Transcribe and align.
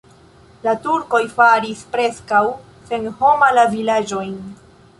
La 0.67 0.71
turkoj 0.85 1.19
faris 1.35 1.83
preskaŭ 1.95 2.41
senhoma 2.89 3.51
la 3.61 3.67
vilaĝojn. 3.77 4.33